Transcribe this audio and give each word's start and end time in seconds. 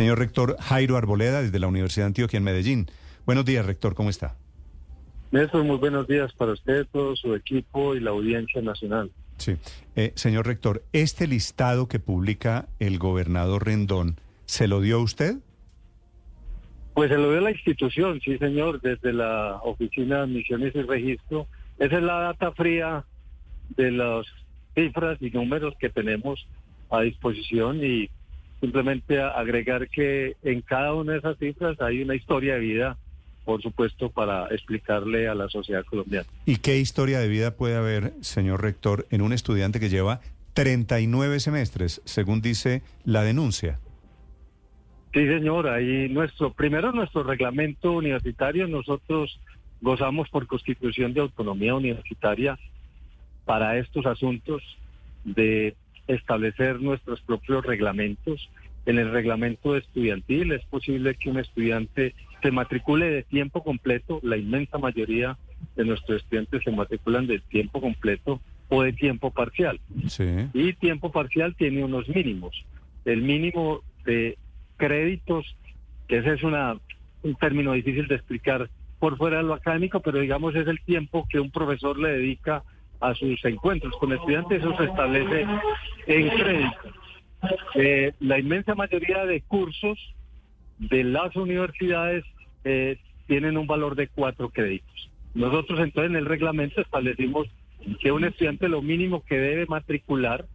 Señor 0.00 0.18
rector 0.18 0.56
Jairo 0.58 0.96
Arboleda, 0.96 1.42
desde 1.42 1.58
la 1.58 1.66
Universidad 1.66 2.04
de 2.04 2.06
Antioquia 2.06 2.38
en 2.38 2.44
Medellín. 2.44 2.86
Buenos 3.26 3.44
días, 3.44 3.66
rector, 3.66 3.94
¿cómo 3.94 4.08
está? 4.08 4.34
Néstor, 5.30 5.62
muy 5.62 5.76
buenos 5.76 6.08
días 6.08 6.32
para 6.32 6.52
usted, 6.52 6.86
todo 6.90 7.14
su 7.16 7.34
equipo 7.34 7.94
y 7.94 8.00
la 8.00 8.08
audiencia 8.08 8.62
nacional. 8.62 9.10
Sí. 9.36 9.58
Eh, 9.96 10.12
señor 10.14 10.46
rector, 10.46 10.82
¿este 10.94 11.26
listado 11.26 11.86
que 11.86 11.98
publica 11.98 12.66
el 12.78 12.98
gobernador 12.98 13.66
Rendón, 13.66 14.16
¿se 14.46 14.68
lo 14.68 14.80
dio 14.80 15.02
usted? 15.02 15.36
Pues 16.94 17.10
se 17.10 17.18
lo 17.18 17.32
dio 17.32 17.42
la 17.42 17.50
institución, 17.50 18.22
sí, 18.24 18.38
señor, 18.38 18.80
desde 18.80 19.12
la 19.12 19.56
Oficina 19.64 20.16
de 20.16 20.22
Admisiones 20.22 20.74
y 20.76 20.80
Registro. 20.80 21.46
Esa 21.78 21.98
es 21.98 22.02
la 22.02 22.20
data 22.20 22.52
fría 22.52 23.04
de 23.76 23.90
las 23.90 24.24
cifras 24.74 25.18
y 25.20 25.28
números 25.28 25.74
que 25.78 25.90
tenemos 25.90 26.48
a 26.88 27.02
disposición 27.02 27.84
y 27.84 28.08
simplemente 28.60 29.20
agregar 29.20 29.88
que 29.88 30.36
en 30.42 30.60
cada 30.60 30.94
una 30.94 31.12
de 31.12 31.18
esas 31.18 31.38
cifras 31.38 31.80
hay 31.80 32.02
una 32.02 32.14
historia 32.14 32.54
de 32.54 32.60
vida, 32.60 32.98
por 33.44 33.62
supuesto, 33.62 34.10
para 34.10 34.46
explicarle 34.48 35.28
a 35.28 35.34
la 35.34 35.48
sociedad 35.48 35.84
colombiana. 35.84 36.28
¿Y 36.44 36.56
qué 36.56 36.78
historia 36.78 37.20
de 37.20 37.28
vida 37.28 37.56
puede 37.56 37.76
haber, 37.76 38.12
señor 38.20 38.62
rector, 38.62 39.06
en 39.10 39.22
un 39.22 39.32
estudiante 39.32 39.80
que 39.80 39.88
lleva 39.88 40.20
39 40.54 41.40
semestres, 41.40 42.02
según 42.04 42.42
dice 42.42 42.82
la 43.04 43.22
denuncia? 43.22 43.78
Sí, 45.12 45.26
señor, 45.26 45.66
ahí 45.68 46.08
nuestro, 46.08 46.52
primero 46.52 46.92
nuestro 46.92 47.24
reglamento 47.24 47.92
universitario, 47.92 48.68
nosotros 48.68 49.40
gozamos 49.80 50.28
por 50.28 50.46
constitución 50.46 51.14
de 51.14 51.20
autonomía 51.20 51.74
universitaria 51.74 52.58
para 53.44 53.78
estos 53.78 54.06
asuntos 54.06 54.62
de 55.24 55.74
establecer 56.14 56.80
nuestros 56.80 57.20
propios 57.22 57.64
reglamentos. 57.64 58.50
En 58.86 58.98
el 58.98 59.10
reglamento 59.10 59.76
estudiantil 59.76 60.52
es 60.52 60.64
posible 60.64 61.14
que 61.14 61.30
un 61.30 61.38
estudiante 61.38 62.14
se 62.42 62.50
matricule 62.50 63.10
de 63.10 63.22
tiempo 63.22 63.62
completo, 63.62 64.20
la 64.22 64.36
inmensa 64.36 64.78
mayoría 64.78 65.36
de 65.76 65.84
nuestros 65.84 66.22
estudiantes 66.22 66.62
se 66.64 66.70
matriculan 66.70 67.26
de 67.26 67.38
tiempo 67.40 67.80
completo 67.80 68.40
o 68.68 68.82
de 68.82 68.92
tiempo 68.92 69.30
parcial. 69.30 69.80
Y 70.54 70.72
tiempo 70.74 71.12
parcial 71.12 71.54
tiene 71.56 71.84
unos 71.84 72.08
mínimos. 72.08 72.64
El 73.04 73.22
mínimo 73.22 73.80
de 74.04 74.38
créditos, 74.76 75.56
que 76.08 76.18
ese 76.18 76.34
es 76.34 76.42
una, 76.42 76.78
un 77.22 77.34
término 77.34 77.72
difícil 77.72 78.06
de 78.06 78.14
explicar 78.14 78.70
por 78.98 79.16
fuera 79.16 79.38
de 79.38 79.42
lo 79.42 79.54
académico, 79.54 80.00
pero 80.00 80.20
digamos 80.20 80.54
es 80.54 80.66
el 80.66 80.80
tiempo 80.82 81.26
que 81.28 81.40
un 81.40 81.50
profesor 81.50 81.98
le 81.98 82.10
dedica 82.10 82.62
a 83.00 83.14
sus 83.14 83.42
encuentros 83.44 83.96
con 83.98 84.12
estudiantes, 84.12 84.60
eso 84.60 84.76
se 84.76 84.84
establece 84.84 85.46
en 86.06 86.28
crédito. 86.28 86.78
Eh, 87.74 88.12
la 88.20 88.38
inmensa 88.38 88.74
mayoría 88.74 89.24
de 89.24 89.40
cursos 89.42 89.98
de 90.78 91.04
las 91.04 91.34
universidades 91.36 92.24
eh, 92.64 92.98
tienen 93.26 93.56
un 93.56 93.66
valor 93.66 93.94
de 93.94 94.08
cuatro 94.08 94.50
créditos. 94.50 95.10
Nosotros 95.34 95.78
entonces 95.80 96.10
en 96.10 96.16
el 96.16 96.26
reglamento 96.26 96.80
establecimos 96.80 97.48
que 98.00 98.12
un 98.12 98.24
estudiante 98.24 98.68
lo 98.68 98.82
mínimo 98.82 99.24
que 99.24 99.38
debe 99.38 99.66
matricular 99.66 100.46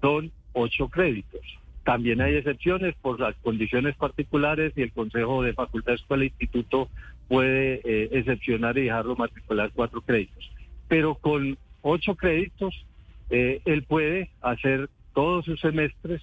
son 0.00 0.30
ocho 0.52 0.88
créditos. 0.88 1.40
También 1.84 2.20
hay 2.20 2.36
excepciones 2.36 2.94
por 3.02 3.18
las 3.18 3.34
condiciones 3.36 3.96
particulares 3.96 4.72
y 4.76 4.82
el 4.82 4.92
Consejo 4.92 5.42
de 5.42 5.52
Facultad, 5.52 5.94
Escuela 5.94 6.22
e 6.22 6.26
Instituto 6.28 6.88
puede 7.28 7.80
eh, 7.84 8.08
excepcionar 8.12 8.78
y 8.78 8.82
dejarlo 8.84 9.16
matricular 9.16 9.70
cuatro 9.74 10.00
créditos. 10.00 10.50
Pero 10.86 11.16
con 11.16 11.58
ocho 11.80 12.14
créditos, 12.14 12.86
eh, 13.32 13.62
él 13.64 13.82
puede 13.82 14.28
hacer 14.42 14.90
todos 15.14 15.46
sus 15.46 15.58
semestres 15.58 16.20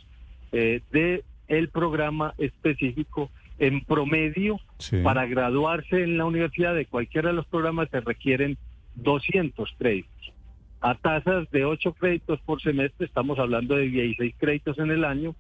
eh, 0.52 0.82
de 0.92 1.24
el 1.48 1.70
programa 1.70 2.36
específico 2.38 3.32
en 3.58 3.84
promedio 3.84 4.60
para 5.04 5.26
graduarse 5.26 6.04
en 6.04 6.20
la 6.20 6.26
universidad 6.26 6.76
de 6.76 6.86
cualquiera 6.86 7.30
de 7.30 7.36
los 7.36 7.48
programas 7.48 7.90
se 7.90 8.00
requieren 8.00 8.58
200 8.96 9.70
créditos. 9.78 10.34
A 10.82 10.94
tasas 10.96 11.50
de 11.50 11.66
8 11.66 11.94
créditos 11.94 12.40
por 12.42 12.62
semestre, 12.62 13.08
estamos 13.08 13.40
hablando 13.40 13.76
de 13.76 13.88
16 13.88 14.36
créditos 14.38 14.78
en 14.78 14.92
el 14.92 15.04
año, 15.04 15.36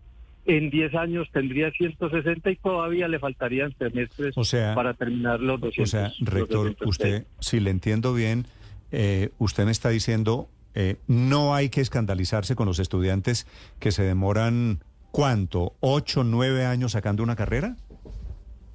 en 0.47 0.71
10 0.71 0.95
años 0.95 1.29
tendría 1.31 1.69
160 1.69 2.49
y 2.49 2.55
todavía 2.55 3.07
le 3.07 3.19
faltarían 3.19 3.73
semestres 3.77 4.33
para 4.73 4.95
terminar 4.95 5.39
los 5.39 5.61
200. 5.61 5.83
O 5.83 5.85
sea, 5.85 6.11
rector, 6.19 6.75
usted, 6.83 7.27
si 7.39 7.59
le 7.59 7.69
entiendo 7.69 8.15
bien, 8.15 8.47
eh, 8.91 9.29
usted 9.37 9.65
me 9.65 9.71
está 9.71 9.89
diciendo, 9.89 10.49
eh, 10.81 10.95
no 11.07 11.53
hay 11.53 11.67
que 11.67 11.81
escandalizarse 11.81 12.55
con 12.55 12.65
los 12.65 12.79
estudiantes 12.79 13.45
que 13.81 13.91
se 13.91 14.03
demoran, 14.03 14.79
¿cuánto? 15.11 15.73
¿Ocho, 15.81 16.23
nueve 16.23 16.65
años 16.65 16.93
sacando 16.93 17.21
una 17.21 17.35
carrera? 17.35 17.75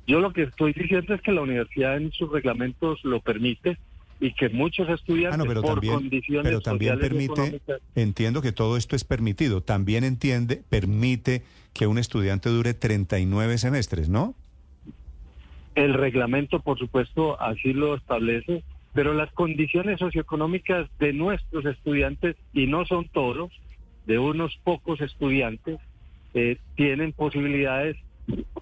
Yo 0.06 0.20
lo 0.20 0.34
que 0.34 0.42
estoy 0.42 0.74
diciendo 0.74 1.14
es 1.14 1.22
que 1.22 1.32
la 1.32 1.40
universidad 1.40 1.96
en 1.96 2.12
sus 2.12 2.30
reglamentos 2.30 3.02
lo 3.04 3.20
permite 3.20 3.78
y 4.20 4.34
que 4.34 4.50
muchos 4.50 4.86
estudiantes 4.90 5.40
ah, 5.40 5.44
pero 5.48 5.62
por 5.62 5.76
también, 5.76 5.94
condiciones 5.94 6.44
pero 6.44 6.60
también 6.60 6.98
permite 6.98 7.62
entiendo 7.94 8.42
que 8.42 8.52
todo 8.52 8.76
esto 8.76 8.94
es 8.94 9.02
permitido 9.02 9.60
también 9.62 10.04
entiende 10.04 10.62
permite 10.68 11.42
que 11.72 11.88
un 11.88 11.98
estudiante 11.98 12.48
dure 12.48 12.74
39 12.74 13.58
semestres 13.58 14.08
no 14.08 14.36
el 15.74 15.94
reglamento 15.94 16.60
por 16.60 16.78
supuesto 16.78 17.40
así 17.40 17.72
lo 17.72 17.96
establece 17.96 18.62
pero 18.94 19.12
las 19.12 19.30
condiciones 19.32 19.98
socioeconómicas 19.98 20.88
de 20.98 21.12
nuestros 21.12 21.66
estudiantes, 21.66 22.36
y 22.52 22.68
no 22.68 22.86
son 22.86 23.08
todos, 23.08 23.50
de 24.06 24.18
unos 24.18 24.56
pocos 24.62 25.00
estudiantes, 25.00 25.78
eh, 26.32 26.58
tienen 26.76 27.12
posibilidades 27.12 27.96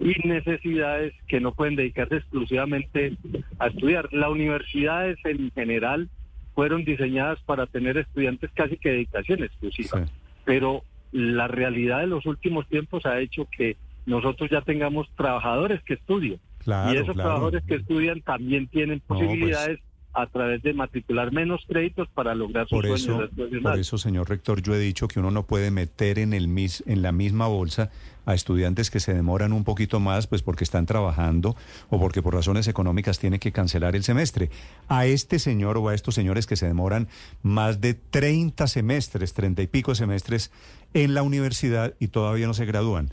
y 0.01 0.27
necesidades 0.27 1.13
que 1.29 1.41
no 1.41 1.53
pueden 1.53 1.77
dedicarse 1.77 2.17
exclusivamente 2.17 3.17
a 3.59 3.69
estudiar. 3.69 4.09
Las 4.13 4.31
universidades 4.31 5.19
en 5.25 5.51
general 5.53 6.09
fueron 6.55 6.85
diseñadas 6.85 7.39
para 7.43 7.67
tener 7.67 7.99
estudiantes 7.99 8.51
casi 8.55 8.77
que 8.79 8.91
dedicación 8.91 9.43
exclusiva, 9.45 10.07
pero 10.45 10.83
la 11.13 11.47
realidad 11.47 12.01
de 12.01 12.07
los 12.07 12.25
últimos 12.25 12.67
tiempos 12.69 13.05
ha 13.05 13.21
hecho 13.21 13.47
que 13.57 13.77
nosotros 14.07 14.51
ya 14.51 14.63
tengamos 14.63 15.11
trabajadores 15.15 15.83
que 15.83 15.95
estudian. 15.95 16.41
y 16.67 16.97
esos 16.97 17.15
trabajadores 17.15 17.63
que 17.65 17.77
estudian 17.77 18.23
también 18.23 18.67
tienen 18.67 19.01
pues, 19.07 19.21
posibilidades 19.21 19.81
a 20.15 20.27
través 20.27 20.63
de 20.63 20.75
matricular 20.75 21.33
menos 21.33 21.63
créditos 21.67 22.09
para 22.09 22.35
lograr 22.35 22.69
sus 22.69 22.77
por 22.77 22.87
eso, 22.87 23.29
Por 23.63 23.79
eso, 23.79 23.99
señor 23.99 24.29
rector, 24.29 24.63
yo 24.63 24.75
he 24.75 24.79
dicho 24.79 25.09
que 25.09 25.21
uno 25.21 25.31
no 25.31 25.47
puede 25.47 25.71
meter 25.71 26.19
en, 26.19 26.33
el 26.33 26.49
mis, 26.49 26.83
en 26.87 27.03
la 27.03 27.13
misma 27.13 27.47
bolsa 27.47 27.91
a 28.27 28.35
estudiantes 28.35 28.91
que 28.91 29.01
se 29.01 29.15
demoran 29.15 29.53
un 29.53 29.65
poquito 29.65 30.01
más, 30.01 30.27
pues 30.27 30.43
porque 30.43 30.65
están 30.65 30.87
trabajando 30.87 31.57
o 31.89 31.99
porque 31.99 32.23
por 32.23 32.35
razones 32.35 32.69
económicas 32.69 33.19
tiene 33.19 33.39
que 33.39 33.53
cancelar 33.53 33.97
el 33.97 34.05
semestre. 34.05 34.51
A 34.89 35.07
este 35.07 35.39
señor 35.39 35.79
o 35.79 35.89
a 35.89 35.95
estos 35.95 36.15
señores 36.15 36.47
que 36.47 36.57
se 36.57 36.67
demoran 36.67 37.09
más 37.43 37.81
de 37.81 37.95
30 37.95 38.67
semestres, 38.67 39.33
30 39.35 39.63
y 39.63 39.67
pico 39.67 39.95
semestres 39.95 40.53
en 40.95 41.15
la 41.15 41.23
universidad 41.23 41.95
y 41.99 42.09
todavía 42.09 42.47
no 42.47 42.55
se 42.55 42.67
gradúan. 42.67 43.11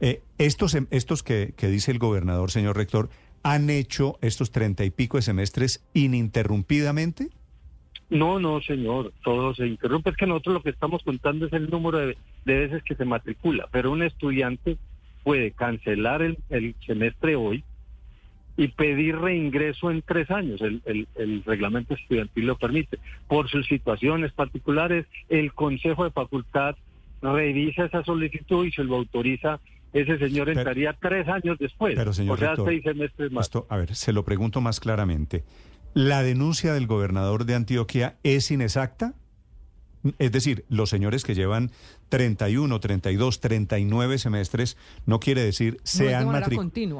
Eh, 0.00 0.22
estos, 0.38 0.76
estos 0.90 1.22
que, 1.22 1.54
que 1.56 1.68
dice 1.68 1.90
el 1.90 1.98
gobernador, 1.98 2.50
señor 2.50 2.76
rector, 2.76 3.08
han 3.44 3.70
hecho 3.70 4.18
estos 4.22 4.50
treinta 4.50 4.84
y 4.84 4.90
pico 4.90 5.18
de 5.18 5.22
semestres 5.22 5.84
ininterrumpidamente? 5.92 7.28
No, 8.10 8.40
no, 8.40 8.60
señor, 8.62 9.12
todo 9.22 9.54
se 9.54 9.66
interrumpe. 9.66 10.10
Es 10.10 10.16
que 10.16 10.26
nosotros 10.26 10.54
lo 10.54 10.62
que 10.62 10.70
estamos 10.70 11.02
contando 11.02 11.46
es 11.46 11.52
el 11.52 11.70
número 11.70 11.98
de, 11.98 12.16
veces 12.44 12.82
que 12.82 12.94
se 12.94 13.04
matricula, 13.04 13.68
pero 13.70 13.92
un 13.92 14.02
estudiante 14.02 14.78
puede 15.22 15.52
cancelar 15.52 16.22
el, 16.22 16.74
semestre 16.86 17.36
hoy 17.36 17.64
y 18.56 18.68
pedir 18.68 19.16
reingreso 19.18 19.90
en 19.90 20.02
tres 20.02 20.30
años. 20.30 20.60
El, 20.60 20.80
el, 20.84 21.42
reglamento 21.44 21.94
estudiantil 21.94 22.46
lo 22.46 22.56
permite. 22.56 22.98
Por 23.26 23.48
sus 23.48 23.66
situaciones 23.66 24.32
particulares, 24.32 25.06
el 25.28 25.52
Consejo 25.52 26.04
de 26.04 26.10
Facultad 26.10 26.76
revisa 27.20 27.86
esa 27.86 28.04
solicitud 28.04 28.64
y 28.64 28.72
se 28.72 28.84
lo 28.84 28.96
autoriza 28.96 29.60
ese 29.94 30.18
señor 30.18 30.50
entraría 30.50 30.94
tres 31.00 31.26
años 31.28 31.56
después. 31.58 31.94
Pero 31.96 32.12
señor 32.12 32.34
o 32.34 32.38
sea, 32.38 32.56
seis 32.64 32.82
semestres 32.82 33.30
más. 33.30 33.50
a 33.68 33.76
ver, 33.76 33.94
se 33.94 34.12
lo 34.12 34.24
pregunto 34.24 34.60
más 34.60 34.80
claramente. 34.80 35.44
¿La 35.94 36.24
denuncia 36.24 36.74
del 36.74 36.88
gobernador 36.88 37.44
de 37.44 37.54
Antioquia 37.54 38.16
es 38.24 38.50
inexacta? 38.50 39.14
Es 40.18 40.32
decir, 40.32 40.64
los 40.68 40.90
señores 40.90 41.22
que 41.22 41.34
llevan 41.34 41.70
31, 42.08 42.78
32, 42.80 43.40
39 43.40 44.18
semestres, 44.18 44.76
no 45.06 45.20
quiere 45.20 45.42
decir 45.42 45.78
se, 45.84 46.14
han, 46.14 46.26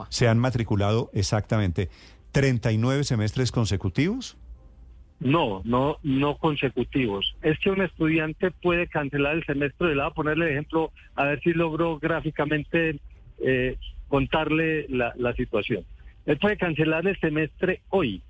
se 0.08 0.28
han 0.28 0.38
matriculado 0.38 1.10
exactamente 1.12 1.90
39 2.32 3.04
semestres 3.04 3.50
consecutivos. 3.52 4.36
No, 5.20 5.62
no, 5.64 5.98
no 6.02 6.36
consecutivos. 6.36 7.36
Es 7.42 7.58
que 7.58 7.70
un 7.70 7.82
estudiante 7.82 8.50
puede 8.50 8.88
cancelar 8.88 9.36
el 9.36 9.44
semestre. 9.46 9.94
Voy 9.94 10.04
a 10.04 10.10
ponerle 10.10 10.50
ejemplo 10.50 10.92
a 11.14 11.24
ver 11.24 11.40
si 11.40 11.52
logro 11.52 11.98
gráficamente 11.98 12.98
eh, 13.38 13.76
contarle 14.08 14.86
la, 14.88 15.12
la 15.16 15.32
situación. 15.34 15.84
Él 16.26 16.38
puede 16.38 16.56
cancelar 16.56 17.06
el 17.06 17.18
semestre 17.20 17.80
hoy, 17.90 18.22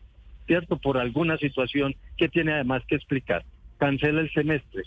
¿cierto? 0.47 0.77
Por 0.77 0.99
alguna 0.99 1.37
situación 1.39 1.95
que 2.17 2.29
tiene 2.29 2.53
además 2.53 2.83
que 2.87 2.97
explicar. 2.97 3.45
Cancela 3.79 4.21
el 4.21 4.33
semestre. 4.33 4.83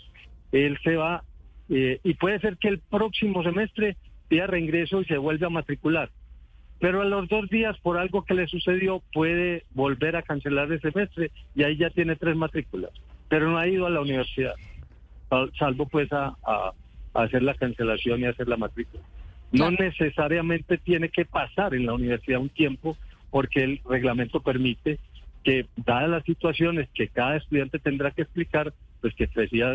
Él 0.52 0.78
se 0.82 0.96
va 0.96 1.24
eh, 1.68 2.00
y 2.02 2.14
puede 2.14 2.40
ser 2.40 2.56
que 2.56 2.68
el 2.68 2.78
próximo 2.78 3.42
semestre 3.42 3.96
pida 4.28 4.46
reingreso 4.46 5.00
y 5.00 5.04
se 5.04 5.18
vuelve 5.18 5.46
a 5.46 5.50
matricular. 5.50 6.10
Pero 6.80 7.02
a 7.02 7.04
los 7.04 7.28
dos 7.28 7.48
días, 7.48 7.76
por 7.80 7.98
algo 7.98 8.24
que 8.24 8.34
le 8.34 8.46
sucedió, 8.46 9.02
puede 9.12 9.64
volver 9.74 10.16
a 10.16 10.22
cancelar 10.22 10.70
el 10.70 10.80
semestre 10.80 11.30
y 11.54 11.64
ahí 11.64 11.76
ya 11.76 11.90
tiene 11.90 12.16
tres 12.16 12.36
matrículas. 12.36 12.90
Pero 13.28 13.50
no 13.50 13.58
ha 13.58 13.66
ido 13.66 13.86
a 13.86 13.90
la 13.90 14.00
universidad, 14.00 14.54
salvo 15.58 15.86
pues 15.86 16.12
a, 16.12 16.36
a 16.44 16.72
hacer 17.14 17.42
la 17.42 17.54
cancelación 17.54 18.20
y 18.20 18.26
hacer 18.26 18.48
la 18.48 18.56
matrícula. 18.56 19.02
No 19.50 19.70
necesariamente 19.70 20.78
tiene 20.78 21.08
que 21.08 21.24
pasar 21.24 21.74
en 21.74 21.86
la 21.86 21.94
universidad 21.94 22.40
un 22.40 22.50
tiempo 22.50 22.96
porque 23.30 23.64
el 23.64 23.80
reglamento 23.84 24.40
permite 24.40 24.98
que, 25.42 25.66
dadas 25.76 26.10
las 26.10 26.24
situaciones 26.24 26.88
que 26.94 27.08
cada 27.08 27.36
estudiante 27.36 27.78
tendrá 27.78 28.10
que 28.10 28.22
explicar, 28.22 28.72
pues 29.00 29.14
que 29.14 29.28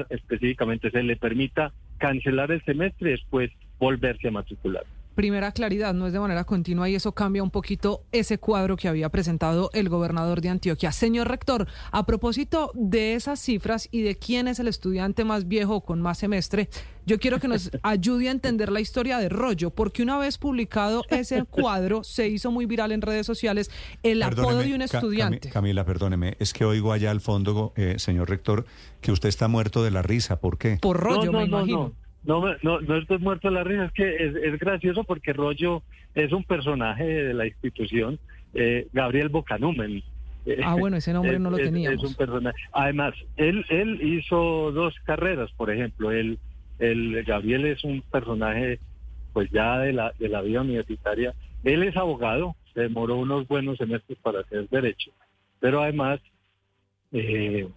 específicamente 0.10 0.90
se 0.92 1.04
le 1.04 1.16
permita 1.16 1.74
cancelar 1.98 2.52
el 2.52 2.64
semestre 2.64 3.10
y 3.10 3.14
después 3.14 3.52
volverse 3.80 4.28
a 4.28 4.32
matricular 4.32 4.84
primera 5.14 5.52
claridad, 5.52 5.94
no 5.94 6.08
es 6.08 6.14
de 6.14 6.20
manera 6.20 6.44
continua 6.44 6.90
y 6.90 6.96
eso 6.96 7.12
cambia 7.14 7.44
un 7.44 7.52
poquito 7.52 8.04
ese 8.12 8.38
cuadro 8.38 8.76
que 8.78 8.88
había 8.88 9.10
presentado 9.10 9.70
el 9.74 9.90
gobernador 9.90 10.42
de 10.42 10.50
Antioquia. 10.50 10.92
Señor 10.92 11.28
rector, 11.28 11.68
a 11.92 12.06
propósito 12.06 12.72
de 12.74 13.14
esas 13.16 13.40
cifras 13.40 13.88
y 13.92 14.02
de 14.02 14.16
quién 14.16 14.48
es 14.48 14.60
el 14.60 14.68
estudiante 14.68 15.24
más 15.24 15.48
viejo 15.48 15.82
con 15.82 16.02
más 16.02 16.18
semestre, 16.18 16.70
yo 17.06 17.20
quiero 17.20 17.40
que 17.40 17.48
nos 17.48 17.70
ayude 17.84 18.30
a 18.30 18.32
entender 18.32 18.72
la 18.72 18.80
historia 18.80 19.18
de 19.18 19.30
Rollo, 19.30 19.70
porque 19.70 20.04
una 20.04 20.18
vez 20.18 20.38
publicado 20.38 21.04
ese 21.10 21.44
cuadro 21.50 22.04
se 22.04 22.28
hizo 22.28 22.52
muy 22.52 22.66
viral 22.66 22.92
en 22.92 23.02
redes 23.02 23.26
sociales 23.26 23.70
el 24.04 24.24
apodo 24.24 24.60
de 24.60 24.74
un 24.74 24.82
estudiante. 24.82 25.50
Camila, 25.50 25.86
perdóneme, 25.86 26.36
es 26.40 26.54
que 26.54 26.66
oigo 26.66 26.92
allá 26.92 27.12
al 27.12 27.22
fondo, 27.22 27.74
eh, 27.76 27.96
señor 27.98 28.30
rector, 28.30 28.66
que 29.02 29.12
usted 29.12 29.30
está 29.30 29.48
muerto 29.48 29.84
de 29.84 29.92
la 29.92 30.02
risa. 30.02 30.40
¿Por 30.40 30.58
qué? 30.58 30.78
Por 30.82 31.00
Rollo, 31.00 31.32
me 31.32 31.44
imagino. 31.44 31.94
No, 32.24 32.42
no, 32.62 32.80
no 32.80 32.96
estoy 32.98 33.18
muerto 33.18 33.50
de 33.50 33.56
la 33.56 33.64
risa, 33.64 33.86
es 33.86 33.92
que 33.92 34.16
es, 34.26 34.60
gracioso 34.60 35.04
porque 35.04 35.34
Rollo 35.34 35.84
es 36.16 36.32
un 36.32 36.44
personaje 36.44 37.04
de 37.04 37.34
la 37.34 37.46
institución, 37.46 38.18
eh, 38.54 38.88
Gabriel 38.94 39.30
Bocanumen. 39.30 40.02
Ah, 40.64 40.76
bueno, 40.76 40.98
ese 40.98 41.14
nombre 41.14 41.38
no 41.40 41.50
lo 41.50 41.58
teníamos. 41.58 42.02
Es 42.02 42.10
un 42.10 42.16
personaje. 42.16 42.58
Además, 42.72 43.14
él, 43.36 43.66
él 43.70 44.00
hizo 44.02 44.72
dos 44.72 44.96
carreras, 45.04 45.52
por 45.58 45.70
ejemplo. 45.70 46.12
Él, 46.12 46.40
el 46.80 47.24
Gabriel 47.24 47.66
es 47.66 47.84
un 47.84 48.02
personaje, 48.02 48.80
pues 49.34 49.50
ya 49.52 49.80
de 49.80 49.94
la, 49.94 50.14
de 50.18 50.30
la 50.30 50.42
vida 50.42 50.62
universitaria. 50.62 51.34
Él 51.64 51.84
es 51.84 51.96
abogado, 51.98 52.56
se 52.74 52.82
demoró 52.82 53.18
unos 53.18 53.48
buenos 53.48 53.78
semestres 53.78 54.18
para 54.20 54.42
hacer 54.42 54.68
derecho, 54.70 55.12
pero 55.60 55.82
además 55.82 56.20
eh, 57.14 57.68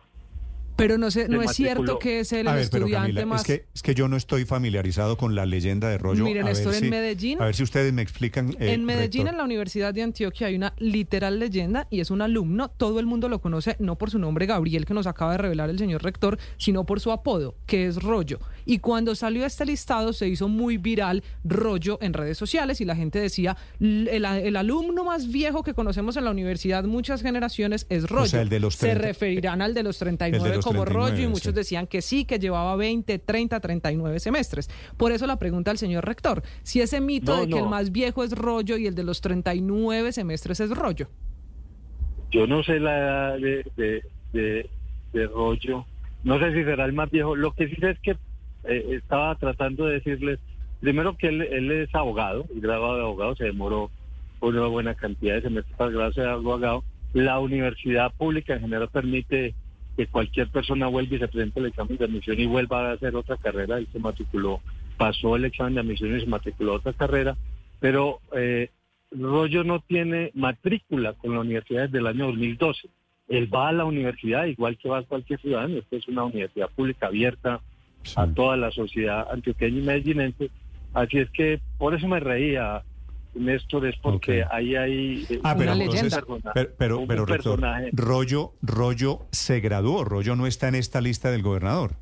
pero 0.76 0.99
no, 0.99 1.11
sé, 1.11 1.28
no 1.28 1.43
es 1.43 1.52
cierto 1.52 1.99
que 1.99 2.20
es 2.20 2.32
el 2.32 2.46
estudiante 2.49 3.25
más... 3.25 3.40
Es 3.40 3.46
que, 3.46 3.64
es 3.75 3.82
que 3.82 3.94
yo 3.94 4.08
no 4.08 4.17
estoy 4.17 4.44
familiarizado 4.44 5.17
con 5.17 5.34
la 5.34 5.46
leyenda 5.46 5.88
de 5.88 5.99
Rollo. 5.99 6.25
Miren, 6.25 6.49
esto 6.49 6.73
en 6.73 6.90
Medellín... 6.90 7.40
A 7.40 7.46
ver 7.46 7.55
si 7.55 7.62
ustedes 7.62 7.93
me 7.93 8.02
explican... 8.02 8.50
Eh, 8.61 8.73
en 8.73 8.84
Medellín, 8.84 9.26
en 9.26 9.37
la 9.37 9.44
Universidad 9.44 9.94
de 9.94 10.02
Antioquia, 10.02 10.49
hay 10.49 10.56
una 10.56 10.75
literal 10.78 11.38
leyenda 11.38 11.87
y 11.90 12.00
es 12.00 12.11
un 12.11 12.20
alumno. 12.23 12.69
Todo 12.69 13.00
el 13.00 13.06
mundo 13.06 13.28
lo 13.28 13.40
conoce, 13.40 13.76
no 13.78 13.96
por 13.96 14.11
su 14.11 14.19
nombre 14.19 14.46
Gabriel, 14.46 14.84
que 14.84 14.94
nos 14.94 15.06
acaba 15.06 15.32
de 15.32 15.38
revelar 15.38 15.70
el 15.70 15.78
señor 15.78 16.02
rector, 16.02 16.38
sino 16.58 16.84
por 16.84 17.00
su 17.00 17.11
apodo, 17.11 17.56
que 17.67 17.87
es 17.87 18.02
Rollo. 18.02 18.38
Y 18.64 18.79
cuando 18.81 19.14
salió 19.14 19.46
este 19.46 19.64
listado 19.64 20.12
se 20.12 20.29
hizo 20.29 20.49
muy 20.49 20.76
viral 20.76 21.22
Rollo 21.44 21.99
en 22.02 22.12
redes 22.12 22.37
sociales 22.37 22.81
y 22.81 22.84
la 22.84 22.96
gente 22.96 23.20
decía, 23.20 23.56
el, 23.81 24.56
alumno 24.56 25.05
más 25.05 25.31
viejo 25.31 25.62
que 25.62 25.72
conocemos 25.72 26.17
en 26.17 26.25
la 26.25 26.31
universidad, 26.31 26.84
muchas 26.84 27.22
generaciones, 27.22 27.87
es 27.88 28.08
Rollo. 28.08 28.25
O 28.25 28.29
sea, 28.29 28.43
el 28.43 28.49
de 28.49 28.61
los 28.61 28.75
Se 28.75 28.94
referirán 28.94 29.62
al 29.62 29.72
de 29.72 29.82
los 29.82 29.99
39 29.99 30.61
como 30.66 30.84
rollo 30.84 31.22
y 31.22 31.26
muchos 31.28 31.54
decían 31.54 31.86
que 31.86 32.02
sí, 32.02 32.24
que 32.24 32.38
llevaba 32.38 32.76
20, 32.76 33.18
30, 33.18 33.60
39 33.60 34.20
semestres. 34.20 34.68
Por 34.96 35.12
eso 35.12 35.26
la 35.26 35.38
pregunta 35.38 35.70
al 35.70 35.78
señor 35.78 36.04
rector, 36.04 36.42
si 36.62 36.80
ese 36.80 37.00
mito 37.00 37.36
de 37.36 37.48
que 37.48 37.58
el 37.58 37.68
más 37.68 37.92
viejo 37.92 38.24
es 38.24 38.32
rollo 38.32 38.76
y 38.76 38.86
el 38.86 38.94
de 38.94 39.04
los 39.04 39.20
39 39.20 40.12
semestres 40.12 40.60
es 40.60 40.70
rollo. 40.70 41.08
Yo 42.30 42.46
no 42.46 42.62
sé 42.62 42.80
la 42.80 43.36
edad 43.36 43.38
de, 44.32 44.68
rollo, 45.28 45.86
no 46.24 46.38
sé 46.38 46.52
si 46.52 46.64
será 46.64 46.84
el 46.84 46.92
más 46.92 47.10
viejo, 47.10 47.36
lo 47.36 47.52
que 47.52 47.69
sí 47.69 47.76
sé 47.76 47.90
es 47.90 47.98
que 48.00 48.16
eh, 48.64 48.86
estaba 48.90 49.34
tratando 49.36 49.86
de 49.86 49.94
decirles, 49.94 50.40
primero 50.80 51.16
que 51.16 51.28
él, 51.28 51.70
es 51.70 51.94
abogado, 51.94 52.44
y 52.54 52.60
graduado 52.60 52.96
de 52.96 53.02
abogado, 53.02 53.36
se 53.36 53.44
demoró 53.44 53.90
una 54.40 54.66
buena 54.66 54.94
cantidad 54.94 55.36
de 55.36 55.42
semestres 55.42 55.76
para 55.76 55.90
graduarse 55.90 56.20
de 56.20 56.28
abogado. 56.28 56.84
La 57.14 57.38
universidad 57.38 58.12
pública 58.12 58.54
en 58.54 58.60
general 58.60 58.88
permite 58.90 59.54
que 59.96 60.06
cualquier 60.06 60.48
persona 60.48 60.87
vuelva 60.87 61.16
y 61.16 61.19
se 61.19 61.28
presente 61.28 61.60
el 61.60 61.66
examen 61.66 61.96
de 61.96 62.04
admisión 62.04 62.38
y 62.38 62.46
vuelva 62.46 62.90
a 62.90 62.93
hacer 62.93 63.16
otra 63.16 63.37
carrera. 63.37 63.81
y 63.81 63.87
se 63.87 63.98
matriculó, 63.98 64.60
pasó 64.96 65.37
el 65.37 65.46
examen 65.46 65.75
de 65.75 65.81
admisión 65.81 66.16
y 66.16 66.20
se 66.20 66.26
matriculó 66.26 66.72
a 66.72 66.76
otra 66.76 66.93
carrera, 66.93 67.37
pero 67.81 68.20
eh, 68.34 68.70
Rollo 69.10 69.64
no 69.64 69.81
tiene 69.81 70.31
matrícula 70.34 71.14
con 71.14 71.34
la 71.34 71.40
universidad 71.40 71.84
desde 71.84 71.98
el 71.98 72.06
año 72.06 72.26
2012. 72.26 72.88
Él 73.28 73.52
va 73.52 73.69
a 73.69 73.72
la 73.72 73.84
universidad 73.84 74.46
igual 74.46 74.76
que 74.78 74.88
va 74.88 74.98
a 74.98 75.02
cualquier 75.02 75.40
ciudadano. 75.40 75.78
Esta 75.78 75.96
es 75.96 76.08
una 76.08 76.25
universidad 76.25 76.70
pública 76.70 77.06
abierta 77.06 77.60
a 78.14 78.26
toda 78.28 78.56
la 78.56 78.70
sociedad 78.70 79.26
antioqueña 79.32 79.78
y 79.78 79.82
medellinense. 79.82 80.50
Así 80.94 81.19
es 81.19 81.31
que 81.31 81.60
por 81.78 81.94
eso 81.94 82.06
me 82.06 82.20
reía 82.20 82.82
Néstor, 83.38 83.86
es 83.86 83.96
porque 84.02 84.44
ahí 84.50 84.74
hay 84.74 85.26
ah, 85.42 85.54
pero, 85.56 87.06
pero, 87.06 87.26
pero, 87.26 87.56
Rollo, 87.92 88.52
Rollo 88.62 89.26
se 89.30 89.60
graduó, 89.60 90.04
Rollo 90.04 90.36
no 90.36 90.46
está 90.46 90.68
en 90.68 90.74
esta 90.76 91.00
lista 91.00 91.30
del 91.30 91.42
gobernador. 91.42 91.96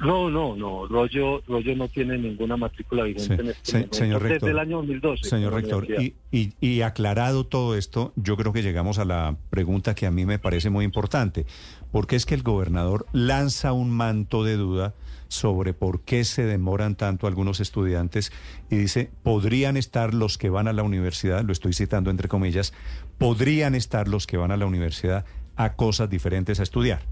No, 0.00 0.30
no, 0.30 0.56
no. 0.56 0.86
Rollo, 0.86 1.42
Rollo 1.46 1.76
no 1.76 1.88
tiene 1.88 2.16
ninguna 2.16 2.56
matrícula 2.56 3.04
vigente 3.04 3.42
en 3.42 3.48
este 3.50 3.88
señor 3.90 4.22
rector, 4.22 4.40
desde 4.40 4.50
el 4.52 4.58
año 4.58 4.78
2012. 4.78 5.28
Señor 5.28 5.52
rector, 5.52 5.86
y, 6.00 6.14
y, 6.30 6.52
y, 6.60 6.80
aclarado 6.80 7.44
todo 7.44 7.76
esto, 7.76 8.12
yo 8.16 8.36
creo 8.36 8.52
que 8.52 8.62
llegamos 8.62 8.98
a 8.98 9.04
la 9.04 9.36
pregunta 9.50 9.94
que 9.94 10.06
a 10.06 10.10
mí 10.10 10.24
me 10.24 10.38
parece 10.38 10.70
muy 10.70 10.84
importante. 10.84 11.46
porque 11.92 12.16
es 12.16 12.26
que 12.26 12.34
el 12.34 12.42
gobernador 12.42 13.06
lanza 13.12 13.72
un 13.72 13.90
manto 13.90 14.42
de 14.42 14.56
duda 14.56 14.94
sobre 15.28 15.74
por 15.74 16.00
qué 16.02 16.24
se 16.24 16.44
demoran 16.44 16.96
tanto 16.96 17.26
algunos 17.26 17.60
estudiantes 17.60 18.32
y 18.70 18.76
dice, 18.76 19.10
podrían 19.22 19.76
estar 19.76 20.14
los 20.14 20.38
que 20.38 20.48
van 20.48 20.68
a 20.68 20.72
la 20.72 20.82
universidad, 20.82 21.44
lo 21.44 21.52
estoy 21.52 21.72
citando 21.72 22.10
entre 22.10 22.28
comillas, 22.28 22.72
podrían 23.18 23.74
estar 23.74 24.08
los 24.08 24.26
que 24.26 24.36
van 24.36 24.50
a 24.50 24.56
la 24.56 24.66
universidad 24.66 25.24
a 25.56 25.74
cosas 25.74 26.10
diferentes 26.10 26.60
a 26.60 26.62
estudiar. 26.62 27.02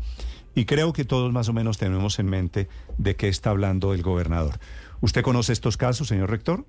Y 0.54 0.66
creo 0.66 0.92
que 0.92 1.04
todos 1.04 1.32
más 1.32 1.48
o 1.48 1.52
menos 1.52 1.78
tenemos 1.78 2.18
en 2.18 2.26
mente 2.26 2.68
de 2.98 3.16
qué 3.16 3.28
está 3.28 3.50
hablando 3.50 3.94
el 3.94 4.02
gobernador. 4.02 4.54
¿Usted 5.00 5.22
conoce 5.22 5.52
estos 5.52 5.76
casos, 5.76 6.08
señor 6.08 6.30
rector? 6.30 6.64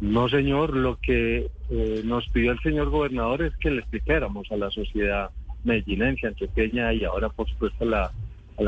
No, 0.00 0.28
señor. 0.28 0.76
Lo 0.76 0.98
que 1.00 1.50
eh, 1.70 2.02
nos 2.04 2.28
pidió 2.28 2.52
el 2.52 2.60
señor 2.60 2.90
gobernador 2.90 3.42
es 3.42 3.56
que 3.56 3.70
le 3.70 3.80
explicáramos 3.80 4.50
a 4.50 4.56
la 4.56 4.70
sociedad 4.70 5.30
medellinense, 5.64 6.26
antioqueña 6.26 6.92
y 6.92 7.04
ahora, 7.04 7.28
por 7.28 7.48
supuesto, 7.48 7.84
a 7.84 7.86
la, 7.86 8.12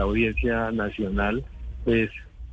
audiencia 0.02 0.72
nacional, 0.72 1.44
pues 1.84 2.10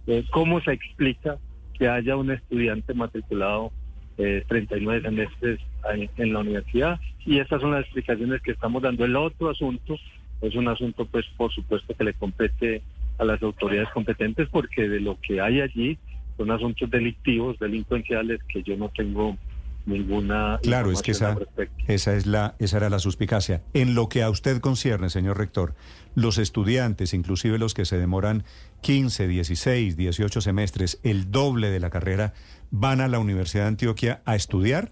eh, 0.07 0.23
cómo 0.31 0.61
se 0.61 0.73
explica 0.73 1.37
que 1.77 1.87
haya 1.87 2.15
un 2.15 2.31
estudiante 2.31 2.93
matriculado 2.93 3.71
eh, 4.17 4.43
39 4.47 5.01
semestres 5.01 5.59
en, 5.91 6.09
en 6.17 6.33
la 6.33 6.39
universidad. 6.39 6.99
Y 7.25 7.39
estas 7.39 7.61
son 7.61 7.71
las 7.71 7.81
explicaciones 7.81 8.41
que 8.41 8.51
estamos 8.51 8.81
dando. 8.81 9.05
El 9.05 9.15
otro 9.15 9.49
asunto 9.49 9.97
es 10.41 10.55
un 10.55 10.67
asunto, 10.67 11.05
pues, 11.05 11.25
por 11.37 11.51
supuesto, 11.51 11.95
que 11.95 12.03
le 12.03 12.13
compete 12.13 12.81
a 13.17 13.25
las 13.25 13.41
autoridades 13.43 13.89
competentes, 13.93 14.49
porque 14.49 14.89
de 14.89 14.99
lo 14.99 15.19
que 15.21 15.39
hay 15.39 15.61
allí 15.61 15.97
son 16.37 16.51
asuntos 16.51 16.89
delictivos, 16.89 17.59
delincuenciales, 17.59 18.41
que 18.45 18.63
yo 18.63 18.75
no 18.75 18.89
tengo 18.89 19.37
ninguna 19.85 20.59
claro 20.61 20.91
es 20.91 21.01
que 21.01 21.11
esa, 21.11 21.35
esa 21.87 22.15
es 22.15 22.25
la 22.27 22.55
esa 22.59 22.77
era 22.77 22.89
la 22.89 22.99
suspicacia. 22.99 23.63
En 23.73 23.95
lo 23.95 24.09
que 24.09 24.21
a 24.23 24.29
usted 24.29 24.59
concierne 24.59 25.09
señor 25.09 25.37
rector 25.37 25.73
los 26.13 26.37
estudiantes 26.37 27.13
inclusive 27.13 27.57
los 27.57 27.73
que 27.73 27.85
se 27.85 27.97
demoran 27.97 28.43
15 28.81 29.27
16 29.27 29.97
18 29.97 30.41
semestres 30.41 30.99
el 31.03 31.31
doble 31.31 31.71
de 31.71 31.79
la 31.79 31.89
carrera 31.89 32.33
van 32.69 33.01
a 33.01 33.07
la 33.07 33.19
Universidad 33.19 33.63
de 33.63 33.69
Antioquia 33.69 34.21
a 34.25 34.35
estudiar 34.35 34.91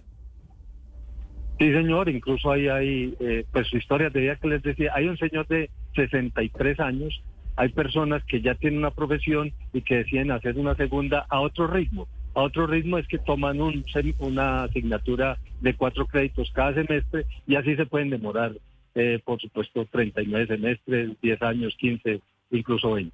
Sí, 1.60 1.74
señor, 1.74 2.08
incluso 2.08 2.52
ahí 2.52 2.70
hay, 2.70 3.14
eh, 3.20 3.46
pues 3.52 3.68
su 3.68 3.76
historia 3.76 4.10
de 4.10 4.22
vida 4.22 4.38
que 4.38 4.48
les 4.48 4.64
decía, 4.64 4.94
hay 4.96 5.10
un 5.10 5.18
señor 5.18 5.46
de 5.48 5.70
63 5.94 6.80
años, 6.80 7.22
hay 7.58 7.68
personas 7.68 8.24
que 8.24 8.42
ya 8.42 8.56
tienen 8.56 8.80
una 8.80 8.92
profesión 8.92 9.52
y 9.74 9.82
que 9.82 9.98
deciden 9.98 10.32
hacer 10.32 10.58
una 10.58 10.76
segunda 10.76 11.26
a 11.28 11.42
otro 11.42 11.68
ritmo. 11.68 12.08
A 12.34 12.44
otro 12.44 12.66
ritmo 12.66 12.98
es 12.98 13.06
que 13.08 13.18
toman 13.18 13.60
un, 13.60 13.84
una 14.20 14.64
asignatura 14.64 15.38
de 15.60 15.74
cuatro 15.74 16.06
créditos 16.06 16.50
cada 16.54 16.74
semestre 16.74 17.26
y 17.46 17.56
así 17.56 17.76
se 17.76 17.86
pueden 17.86 18.10
demorar, 18.10 18.54
eh, 18.96 19.20
por 19.26 19.42
supuesto, 19.42 19.86
39 19.92 20.48
semestres, 20.48 21.20
10 21.22 21.42
años, 21.42 21.76
15, 21.78 22.22
incluso 22.52 22.94
20. 22.94 23.14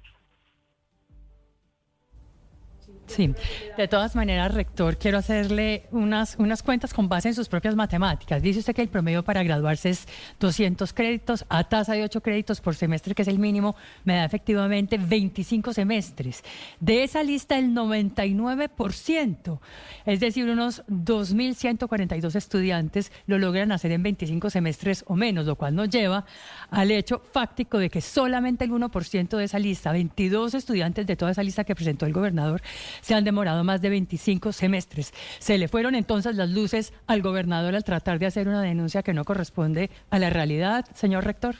Sí, 3.06 3.32
de 3.76 3.88
todas 3.88 4.16
maneras, 4.16 4.52
rector, 4.52 4.96
quiero 4.98 5.18
hacerle 5.18 5.84
unas, 5.92 6.36
unas 6.38 6.62
cuentas 6.62 6.92
con 6.92 7.08
base 7.08 7.28
en 7.28 7.34
sus 7.34 7.48
propias 7.48 7.76
matemáticas. 7.76 8.42
Dice 8.42 8.58
usted 8.58 8.74
que 8.74 8.82
el 8.82 8.88
promedio 8.88 9.22
para 9.22 9.42
graduarse 9.44 9.90
es 9.90 10.08
200 10.40 10.92
créditos 10.92 11.44
a 11.48 11.64
tasa 11.64 11.94
de 11.94 12.02
8 12.02 12.20
créditos 12.20 12.60
por 12.60 12.74
semestre, 12.74 13.14
que 13.14 13.22
es 13.22 13.28
el 13.28 13.38
mínimo, 13.38 13.76
me 14.04 14.16
da 14.16 14.24
efectivamente 14.24 14.98
25 14.98 15.72
semestres. 15.72 16.42
De 16.80 17.04
esa 17.04 17.22
lista, 17.22 17.56
el 17.58 17.72
99%, 17.74 19.58
es 20.04 20.20
decir, 20.20 20.48
unos 20.50 20.84
2.142 20.86 22.34
estudiantes 22.34 23.12
lo 23.26 23.38
logran 23.38 23.70
hacer 23.72 23.92
en 23.92 24.02
25 24.02 24.50
semestres 24.50 25.04
o 25.06 25.14
menos, 25.14 25.46
lo 25.46 25.54
cual 25.54 25.74
nos 25.74 25.88
lleva 25.90 26.26
al 26.70 26.90
hecho 26.90 27.22
fáctico 27.32 27.78
de 27.78 27.88
que 27.88 28.00
solamente 28.00 28.64
el 28.64 28.72
1% 28.72 29.36
de 29.36 29.44
esa 29.44 29.58
lista, 29.60 29.92
22 29.92 30.54
estudiantes 30.54 31.06
de 31.06 31.16
toda 31.16 31.30
esa 31.30 31.42
lista 31.42 31.64
que 31.64 31.74
presentó 31.74 32.04
el 32.06 32.12
gobernador, 32.12 32.62
se 33.00 33.14
han 33.14 33.24
demorado 33.24 33.64
más 33.64 33.82
de 33.82 33.90
25 33.90 34.52
semestres. 34.52 35.12
Se 35.38 35.58
le 35.58 35.68
fueron 35.68 35.94
entonces 35.94 36.36
las 36.36 36.50
luces 36.50 36.92
al 37.06 37.22
gobernador 37.22 37.74
al 37.74 37.84
tratar 37.84 38.18
de 38.18 38.26
hacer 38.26 38.48
una 38.48 38.62
denuncia 38.62 39.02
que 39.02 39.14
no 39.14 39.24
corresponde 39.24 39.90
a 40.10 40.18
la 40.18 40.30
realidad, 40.30 40.84
señor 40.94 41.24
rector. 41.24 41.56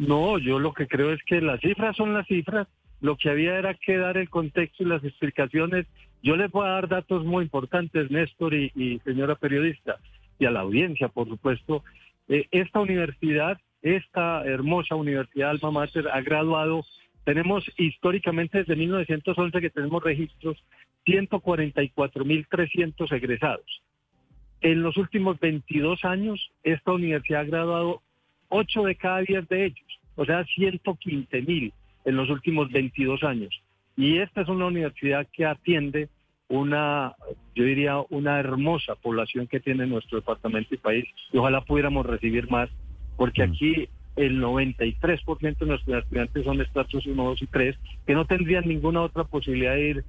No, 0.00 0.38
yo 0.38 0.58
lo 0.58 0.72
que 0.72 0.88
creo 0.88 1.12
es 1.12 1.22
que 1.24 1.42
las 1.42 1.60
cifras 1.60 1.94
son 1.94 2.14
las 2.14 2.26
cifras. 2.26 2.66
Lo 3.02 3.16
que 3.16 3.28
había 3.28 3.58
era 3.58 3.74
que 3.74 3.98
dar 3.98 4.16
el 4.16 4.30
contexto 4.30 4.82
y 4.82 4.86
las 4.86 5.04
explicaciones. 5.04 5.86
Yo 6.22 6.36
les 6.36 6.50
voy 6.50 6.66
a 6.66 6.70
dar 6.70 6.88
datos 6.88 7.24
muy 7.24 7.44
importantes, 7.44 8.10
Néstor 8.10 8.54
y, 8.54 9.00
señora 9.04 9.34
periodista, 9.34 9.96
y 10.38 10.46
a 10.46 10.50
la 10.50 10.60
audiencia, 10.60 11.08
por 11.08 11.28
supuesto. 11.28 11.84
Eh, 12.28 12.46
esta 12.50 12.80
universidad, 12.80 13.58
esta 13.82 14.44
hermosa 14.44 14.94
universidad 14.94 15.50
Alma 15.50 15.70
Mater, 15.70 16.08
ha 16.08 16.20
graduado 16.22 16.84
tenemos 17.24 17.64
históricamente 17.76 18.58
desde 18.58 18.76
1911 18.76 19.60
que 19.60 19.70
tenemos 19.70 20.00
registros 20.02 20.62
144.300 21.06 23.12
egresados. 23.12 23.82
En 24.60 24.82
los 24.82 24.96
últimos 24.96 25.38
22 25.40 26.04
años, 26.04 26.50
esta 26.62 26.92
universidad 26.92 27.42
ha 27.42 27.44
graduado 27.44 28.02
8 28.48 28.84
de 28.84 28.94
cada 28.96 29.20
10 29.20 29.48
de 29.48 29.66
ellos, 29.66 30.00
o 30.16 30.24
sea, 30.24 30.44
115.000 30.44 31.72
en 32.04 32.16
los 32.16 32.30
últimos 32.30 32.70
22 32.70 33.22
años. 33.22 33.62
Y 33.96 34.18
esta 34.18 34.42
es 34.42 34.48
una 34.48 34.66
universidad 34.66 35.26
que 35.32 35.46
atiende 35.46 36.08
una, 36.48 37.14
yo 37.54 37.64
diría, 37.64 37.98
una 38.10 38.38
hermosa 38.40 38.96
población 38.96 39.46
que 39.46 39.60
tiene 39.60 39.86
nuestro 39.86 40.18
departamento 40.18 40.74
y 40.74 40.78
país. 40.78 41.06
Y 41.32 41.38
ojalá 41.38 41.62
pudiéramos 41.62 42.04
recibir 42.04 42.50
más, 42.50 42.68
porque 43.16 43.42
aquí 43.42 43.88
el 44.20 44.40
93% 44.40 45.58
de 45.58 45.66
nuestros 45.66 46.02
estudiantes 46.02 46.44
son 46.44 46.60
estratos 46.60 47.06
1, 47.06 47.24
2 47.24 47.42
y 47.42 47.46
3, 47.46 47.76
que 48.06 48.14
no 48.14 48.26
tendrían 48.26 48.68
ninguna 48.68 49.02
otra 49.02 49.24
posibilidad 49.24 49.74
de 49.74 49.88
ir 49.88 50.04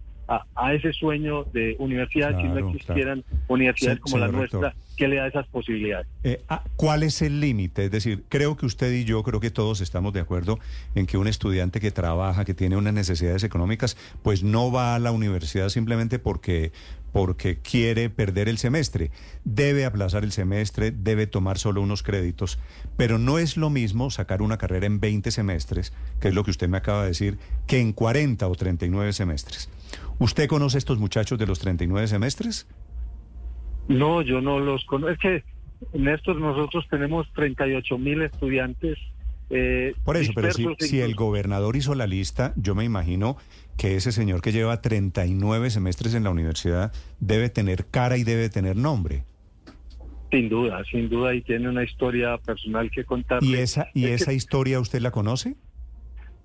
a, 0.56 0.74
ese 0.74 0.94
sueño 0.94 1.44
de 1.46 1.76
universidad 1.80 2.38
si 2.38 2.44
no 2.44 2.70
existieran 2.70 3.24
universidades 3.48 4.00
como 4.00 4.18
la 4.18 4.30
nuestra 4.30 4.74
que 4.96 5.08
le 5.08 5.16
da 5.18 5.28
esas 5.28 5.48
posibilidades. 5.48 6.08
Eh, 6.24 6.42
ah, 6.48 6.64
¿Cuál 6.76 7.04
es 7.04 7.22
el 7.22 7.40
límite? 7.40 7.86
Es 7.86 7.92
decir, 7.92 8.24
creo 8.30 8.56
que 8.56 8.66
usted 8.66 8.94
y 8.94 9.04
yo, 9.04 9.24
creo 9.24 9.40
que 9.40 9.50
todos 9.50 9.82
estamos 9.82 10.14
de 10.14 10.20
acuerdo 10.20 10.60
en 10.96 11.08
que 11.08 11.18
un 11.18 11.28
estudiante 11.28 11.80
que 11.80 11.92
trabaja, 11.92 12.46
que 12.46 12.54
tiene 12.54 12.78
unas 12.78 12.94
necesidades 12.94 13.44
económicas, 13.44 13.98
pues 14.22 14.44
no 14.44 14.72
va 14.72 14.96
a 14.96 15.00
la 15.00 15.12
universidad 15.12 15.70
simplemente 15.70 16.20
porque 16.20 16.72
porque 17.12 17.58
quiere 17.58 18.10
perder 18.10 18.48
el 18.48 18.58
semestre. 18.58 19.12
Debe 19.44 19.86
aplazar 19.86 20.24
el 20.24 20.32
semestre, 20.32 20.92
debe 20.92 21.28
tomar 21.28 21.58
solo 21.58 21.82
unos 21.82 22.04
créditos, 22.04 22.58
pero 22.96 23.18
no 23.18 23.38
es 23.38 23.58
lo 23.58 23.70
mismo 23.70 24.10
sacar 24.12 24.42
una 24.42 24.58
carrera 24.58 24.86
en 24.86 25.00
20 25.00 25.30
semestres, 25.32 25.94
que 26.20 26.30
es 26.30 26.34
lo 26.34 26.46
que 26.46 26.52
usted 26.52 26.70
me 26.70 26.78
acaba 26.78 27.02
de 27.02 27.10
decir, 27.10 27.38
que 27.68 27.82
en 27.82 27.92
40 27.92 28.48
o 28.48 28.56
39 28.56 29.14
semestres. 29.14 29.70
¿Usted 30.20 30.48
conoce 30.48 30.78
estos 30.78 31.00
muchachos 31.00 31.40
de 31.40 31.48
los 31.48 31.60
39 31.60 32.08
semestres? 32.08 32.68
No, 33.88 34.22
yo 34.22 34.42
no 34.42 34.60
los 34.60 34.86
conozco. 34.86 35.12
Es 35.12 35.20
que, 35.20 35.44
Néstor, 35.98 36.38
nosotros 36.38 36.86
tenemos 36.90 37.32
38 37.34 37.98
mil 37.98 38.22
estudiantes. 38.22 38.98
Eh, 39.50 39.94
Por 40.06 40.16
eso, 40.16 40.32
pero 40.34 40.50
si, 40.80 41.02
el 41.02 41.16
gobernador 41.16 41.76
hizo 41.76 41.94
la 41.94 42.08
lista, 42.08 42.54
yo 42.56 42.74
me 42.74 42.86
imagino 42.86 43.36
que 43.78 43.96
ese 43.98 44.12
señor 44.12 44.42
que 44.42 44.54
lleva 44.54 44.82
39 44.82 45.70
semestres 45.72 46.14
en 46.14 46.24
la 46.24 46.30
universidad 46.30 46.94
debe 47.20 47.50
tener 47.50 47.88
cara 47.88 48.18
y 48.18 48.24
debe 48.24 48.50
tener 48.50 48.78
nombre. 48.78 49.26
Sin 50.32 50.48
duda, 50.48 50.82
sin 50.90 51.10
duda, 51.10 51.36
y 51.36 51.42
tiene 51.42 51.68
una 51.68 51.84
historia 51.84 52.38
personal 52.38 52.90
que 52.90 53.04
contar. 53.04 53.44
¿Y 53.44 53.56
esa, 53.56 53.88
y 53.94 54.06
esa 54.06 54.32
historia 54.32 54.80
usted 54.80 55.02
la 55.02 55.12
conoce? 55.12 55.58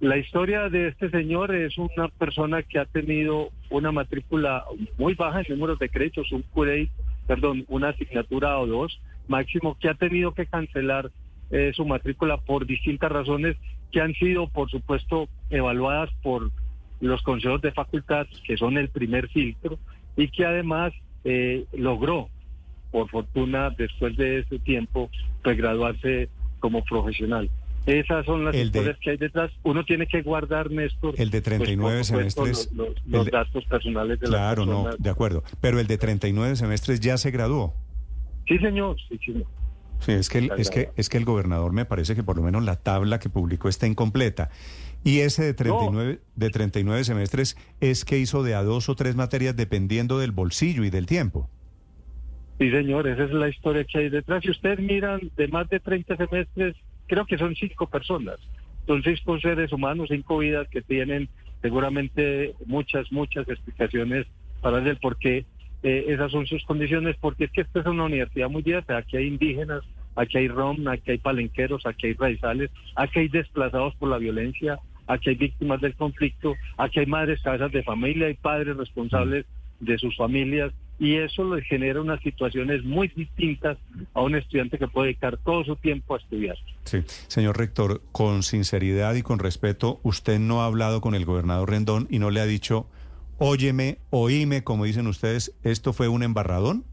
La 0.01 0.19
historia 0.19 0.69
de 0.69 0.89
este 0.89 1.09
señor 1.09 1.55
es 1.55 1.79
una 1.79 2.09
persona 2.09 2.63
que 2.63 2.79
ha 2.79 2.85
tenido 2.85 3.49
una 3.71 3.93
matrícula 3.93 4.65
muy 4.99 5.15
baja 5.15 5.41
en 5.41 5.47
números 5.49 5.79
de 5.79 5.89
créditos, 5.89 6.31
un 6.33 6.43
curate, 6.43 6.91
perdón, 7.27 7.65
una 7.69 7.89
asignatura 7.89 8.59
o 8.59 8.67
dos 8.67 9.01
máximo, 9.27 9.77
que 9.81 9.89
ha 9.89 9.95
tenido 9.95 10.33
que 10.33 10.47
cancelar 10.47 11.11
eh, 11.51 11.73
su 11.75 11.87
matrícula 11.87 12.37
por 12.37 12.67
distintas 12.67 13.11
razones 13.11 13.57
que 13.91 14.03
han 14.03 14.13
sido, 14.15 14.49
por 14.49 14.71
supuesto, 14.71 15.29
evaluadas 15.49 16.11
por 16.23 16.51
los 17.01 17.23
consejos 17.23 17.63
de 17.63 17.73
facultad, 17.73 18.27
que 18.47 18.59
son 18.59 18.77
el 18.77 18.91
primer 18.91 19.29
filtro, 19.29 19.79
y 20.17 20.29
que 20.29 20.45
además 20.45 20.93
eh, 21.25 21.65
logró, 21.73 22.29
por 22.91 23.09
fortuna, 23.09 23.71
después 23.71 24.15
de 24.17 24.41
ese 24.41 24.59
tiempo, 24.59 25.11
pues 25.43 25.57
graduarse 25.57 26.29
como 26.61 26.85
profesional. 26.85 27.51
Esas 27.87 28.27
son 28.27 28.45
las 28.45 28.55
historias 28.55 28.99
que 29.01 29.11
hay 29.11 29.17
detrás. 29.17 29.53
Uno 29.63 29.85
tiene 29.85 30.09
que 30.09 30.21
guardar, 30.23 30.71
Néstor. 30.71 31.15
El 31.19 31.31
de 31.31 31.41
39 31.41 31.97
pues, 31.99 32.07
semestres. 32.09 32.71
Los, 33.07 33.31
datos 33.31 33.65
personales 33.67 34.19
de 34.19 34.27
Claro, 34.27 34.67
no, 34.67 34.89
de 34.99 35.11
acuerdo. 35.11 35.45
Pero 35.61 35.79
el 35.79 35.87
de 35.87 35.97
39 35.97 36.57
semestres 36.57 36.99
ya 36.99 37.17
se 37.17 37.31
graduó. 37.31 37.75
Sí, 38.49 38.59
señor. 38.59 38.97
Sí, 39.09 39.19
señor. 39.25 39.47
Sí, 40.01 40.13
es 40.13 40.29
que, 40.29 40.39
el, 40.39 40.51
es, 40.59 40.69
que, 40.69 40.91
es 40.97 41.09
que 41.09 41.17
el 41.17 41.25
gobernador 41.25 41.73
me 41.73 41.85
parece 41.85 42.15
que 42.15 42.23
por 42.23 42.37
lo 42.37 42.43
menos 42.43 42.65
la 42.65 42.77
tabla 42.77 43.19
que 43.19 43.31
publicó 43.31 43.69
está 43.69 43.87
incompleta. 43.87 44.51
Y 45.05 45.21
ese 45.21 45.45
de 45.45 45.55
39, 45.55 46.19
de 46.35 46.51
39 46.51 47.05
semestres 47.05 47.57
es 47.81 48.05
que 48.05 48.19
hizo 48.19 48.43
de 48.43 48.57
a 48.57 48.63
dos 48.63 48.89
o 48.89 48.97
tres 48.97 49.15
materias 49.15 49.57
dependiendo 49.57 50.19
del 50.19 50.33
bolsillo 50.33 50.85
y 50.85 50.91
del 50.91 51.07
tiempo. 51.07 51.49
Sí, 52.59 52.71
señor, 52.71 53.07
esa 53.07 53.25
es 53.25 53.31
la 53.33 53.49
historia 53.49 53.85
que 53.85 53.99
hay 53.99 54.09
detrás. 54.09 54.43
Si 54.43 54.51
ustedes 54.51 54.81
miran 54.81 55.21
de 55.37 55.49
más 55.49 55.69
de 55.69 55.79
30 55.79 56.17
semestres, 56.17 56.75
creo 57.07 57.27
que 57.27 57.39
son 57.39 57.55
cinco 57.55 57.87
personas. 57.87 58.39
Son 58.87 59.03
cinco 59.03 59.39
seres 59.41 59.73
humanos, 59.73 60.09
cinco 60.11 60.39
vidas 60.39 60.69
que 60.69 60.83
tienen 60.83 61.29
seguramente 61.63 62.55
muchas, 62.67 63.11
muchas 63.11 63.49
explicaciones 63.49 64.27
para 64.61 64.79
el 64.79 64.97
por 64.99 65.17
qué 65.17 65.45
eh, 65.83 66.05
esas 66.09 66.33
son 66.33 66.47
sus 66.47 66.65
condiciones, 66.65 67.17
porque 67.21 67.45
es 67.45 67.51
que 67.51 67.63
esta 67.63 67.81
es 67.81 67.87
una 67.87 68.05
universidad 68.05 68.49
muy 68.49 68.63
diversa. 68.63 68.97
Aquí 68.97 69.17
hay 69.17 69.27
indígenas, 69.27 69.83
aquí 70.15 70.39
hay 70.39 70.49
rom, 70.49 70.87
aquí 70.89 71.13
hay 71.13 71.19
palenqueros, 71.19 71.87
aquí 71.87 72.09
hay 72.09 72.15
raizales, 72.15 72.71
aquí 72.95 73.21
hay 73.21 73.29
desplazados 73.29 73.95
por 73.97 74.09
la 74.09 74.19
violencia, 74.19 74.79
aquí 75.07 75.31
hay 75.31 75.37
víctimas 75.37 75.81
del 75.81 75.95
conflicto, 75.95 76.55
aquí 76.77 77.01
hay 77.01 77.07
madres 77.07 77.43
cabezas 77.43 77.73
de 77.73 77.83
familia 77.83 78.31
y 78.31 78.35
padres 78.35 78.77
responsables 78.77 79.47
de 79.81 79.99
sus 79.99 80.17
familias 80.17 80.73
y 80.99 81.17
eso 81.17 81.55
le 81.55 81.63
genera 81.63 82.01
unas 82.01 82.21
situaciones 82.23 82.83
muy 82.85 83.09
distintas 83.09 83.77
a 84.15 84.23
un 84.23 84.35
estudiante 84.35 84.79
que 84.79 84.89
puede 84.89 85.09
dedicar 85.09 85.37
todo 85.39 85.65
su 85.65 85.77
tiempo 85.77 86.15
a 86.15 86.19
estudiar. 86.19 86.57
Sí, 86.85 87.03
señor 87.27 87.59
rector, 87.59 88.01
con 88.13 88.43
sinceridad 88.43 89.15
y 89.15 89.23
con 89.23 89.39
respeto, 89.39 90.01
usted 90.03 90.39
no 90.39 90.63
ha 90.63 90.67
hablado 90.67 91.01
con 91.01 91.15
el 91.15 91.25
gobernador 91.25 91.71
Rendón 91.71 92.07
y 92.11 92.19
no 92.19 92.31
le 92.31 92.41
ha 92.41 92.47
dicho, 92.47 92.87
óyeme, 93.39 93.99
oíme, 94.11 94.65
como 94.65 94.85
dicen 94.85 95.07
ustedes, 95.07 95.55
¿esto 95.63 95.93
fue 95.93 96.09
un 96.09 96.23
embarradón? 96.23 96.85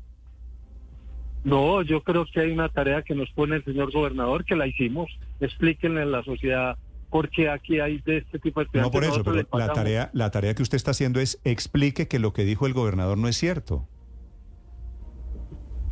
No, 1.45 1.81
yo 1.81 2.03
creo 2.03 2.25
que 2.25 2.39
hay 2.39 2.51
una 2.51 2.69
tarea 2.69 3.01
que 3.01 3.15
nos 3.15 3.29
pone 3.31 3.57
el 3.57 3.65
señor 3.65 3.91
gobernador, 3.91 4.45
que 4.45 4.55
la 4.55 4.65
hicimos. 4.65 5.10
Explíquenle 5.41 6.01
a 6.03 6.05
la 6.05 6.24
sociedad 6.24 6.77
porque 7.10 7.50
aquí 7.50 7.79
hay 7.79 8.00
de 8.00 8.17
este 8.17 8.39
tipo 8.39 8.60
de 8.63 8.67
No 8.74 8.89
por 8.89 9.03
eso, 9.03 9.24
pero 9.24 9.48
la 9.53 9.72
tarea, 9.72 10.10
la 10.13 10.31
tarea 10.31 10.55
que 10.55 10.63
usted 10.63 10.77
está 10.77 10.91
haciendo 10.91 11.19
es 11.19 11.39
explique 11.43 12.07
que 12.07 12.17
lo 12.17 12.33
que 12.33 12.43
dijo 12.43 12.65
el 12.65 12.74
gobernador 12.74 13.17
no 13.17 13.27
es 13.27 13.38
cierto. 13.38 13.88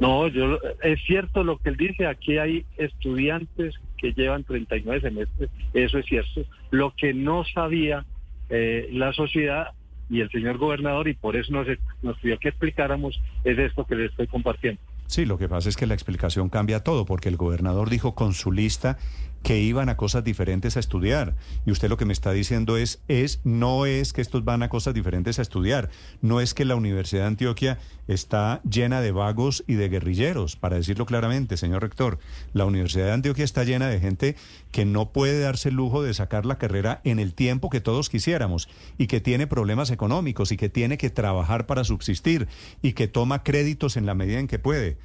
No, 0.01 0.27
yo 0.27 0.57
es 0.81 0.99
cierto 1.05 1.43
lo 1.43 1.59
que 1.59 1.69
él 1.69 1.77
dice, 1.77 2.07
aquí 2.07 2.39
hay 2.39 2.65
estudiantes 2.77 3.75
que 3.99 4.13
llevan 4.13 4.43
39 4.43 4.99
semestres, 4.99 5.51
eso 5.75 5.99
es 5.99 6.05
cierto. 6.07 6.41
Lo 6.71 6.91
que 6.97 7.13
no 7.13 7.43
sabía 7.45 8.03
eh, 8.49 8.89
la 8.91 9.13
sociedad 9.13 9.67
y 10.09 10.21
el 10.21 10.31
señor 10.31 10.57
gobernador, 10.57 11.07
y 11.07 11.13
por 11.13 11.35
eso 11.35 11.53
nos, 11.53 11.67
nos 12.01 12.17
pidió 12.17 12.39
que 12.39 12.49
explicáramos, 12.49 13.21
es 13.43 13.59
esto 13.59 13.85
que 13.85 13.93
le 13.93 14.05
estoy 14.07 14.25
compartiendo. 14.25 14.81
Sí, 15.05 15.25
lo 15.25 15.37
que 15.37 15.47
pasa 15.47 15.69
es 15.69 15.77
que 15.77 15.85
la 15.85 15.93
explicación 15.93 16.49
cambia 16.49 16.79
todo, 16.79 17.05
porque 17.05 17.29
el 17.29 17.37
gobernador 17.37 17.87
dijo 17.87 18.15
con 18.15 18.33
su 18.33 18.51
lista 18.51 18.97
que 19.43 19.59
iban 19.59 19.89
a 19.89 19.97
cosas 19.97 20.23
diferentes 20.23 20.77
a 20.77 20.79
estudiar. 20.79 21.35
Y 21.65 21.71
usted 21.71 21.89
lo 21.89 21.97
que 21.97 22.05
me 22.05 22.13
está 22.13 22.31
diciendo 22.31 22.77
es, 22.77 23.01
es, 23.07 23.39
no 23.43 23.85
es 23.85 24.13
que 24.13 24.21
estos 24.21 24.43
van 24.45 24.63
a 24.63 24.69
cosas 24.69 24.93
diferentes 24.93 25.39
a 25.39 25.41
estudiar, 25.41 25.89
no 26.21 26.41
es 26.41 26.53
que 26.53 26.65
la 26.65 26.75
Universidad 26.75 27.21
de 27.23 27.27
Antioquia 27.27 27.79
está 28.07 28.61
llena 28.69 29.01
de 29.01 29.11
vagos 29.11 29.63
y 29.67 29.75
de 29.75 29.89
guerrilleros, 29.89 30.55
para 30.55 30.75
decirlo 30.75 31.05
claramente, 31.05 31.57
señor 31.57 31.81
rector. 31.81 32.19
La 32.53 32.65
Universidad 32.65 33.05
de 33.05 33.13
Antioquia 33.13 33.45
está 33.45 33.63
llena 33.63 33.87
de 33.87 33.99
gente 33.99 34.35
que 34.71 34.85
no 34.85 35.11
puede 35.11 35.39
darse 35.39 35.69
el 35.69 35.75
lujo 35.75 36.03
de 36.03 36.13
sacar 36.13 36.45
la 36.45 36.57
carrera 36.57 37.01
en 37.03 37.19
el 37.19 37.33
tiempo 37.33 37.69
que 37.69 37.81
todos 37.81 38.09
quisiéramos 38.09 38.69
y 38.97 39.07
que 39.07 39.21
tiene 39.21 39.47
problemas 39.47 39.91
económicos 39.91 40.51
y 40.51 40.57
que 40.57 40.69
tiene 40.69 40.97
que 40.97 41.09
trabajar 41.09 41.65
para 41.65 41.83
subsistir 41.83 42.47
y 42.81 42.93
que 42.93 43.07
toma 43.07 43.43
créditos 43.43 43.97
en 43.97 44.05
la 44.05 44.13
medida 44.13 44.39
en 44.39 44.47
que 44.47 44.59
puede. 44.59 44.97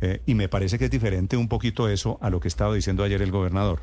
Eh, 0.00 0.20
y 0.26 0.34
me 0.34 0.48
parece 0.48 0.78
que 0.78 0.86
es 0.86 0.90
diferente 0.90 1.36
un 1.36 1.48
poquito 1.48 1.88
eso 1.88 2.18
a 2.22 2.30
lo 2.30 2.40
que 2.40 2.48
estaba 2.48 2.74
diciendo 2.74 3.04
ayer 3.04 3.20
el 3.22 3.30
gobernador. 3.30 3.82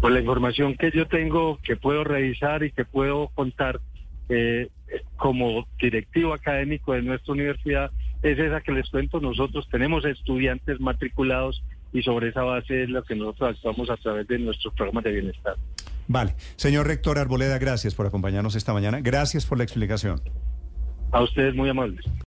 Pues 0.00 0.12
la 0.14 0.20
información 0.20 0.76
que 0.76 0.90
yo 0.90 1.06
tengo, 1.06 1.58
que 1.62 1.76
puedo 1.76 2.04
revisar 2.04 2.62
y 2.62 2.72
que 2.72 2.84
puedo 2.84 3.28
contar 3.28 3.80
eh, 4.28 4.68
como 5.16 5.66
directivo 5.80 6.32
académico 6.32 6.94
de 6.94 7.02
nuestra 7.02 7.34
universidad, 7.34 7.90
es 8.22 8.38
esa 8.38 8.60
que 8.60 8.72
les 8.72 8.88
cuento. 8.88 9.20
Nosotros 9.20 9.68
tenemos 9.70 10.04
estudiantes 10.04 10.80
matriculados 10.80 11.62
y 11.92 12.02
sobre 12.02 12.28
esa 12.28 12.42
base 12.42 12.84
es 12.84 12.88
lo 12.88 13.02
que 13.02 13.14
nosotros 13.14 13.56
actuamos 13.56 13.90
a 13.90 13.96
través 13.96 14.26
de 14.28 14.38
nuestros 14.38 14.72
programas 14.74 15.04
de 15.04 15.12
bienestar. 15.12 15.56
Vale. 16.08 16.34
Señor 16.56 16.86
rector 16.86 17.18
Arboleda, 17.18 17.58
gracias 17.58 17.94
por 17.94 18.06
acompañarnos 18.06 18.54
esta 18.56 18.72
mañana. 18.72 19.00
Gracias 19.00 19.46
por 19.46 19.58
la 19.58 19.64
explicación. 19.64 20.20
A 21.12 21.22
ustedes 21.22 21.54
muy 21.54 21.68
amables. 21.68 22.04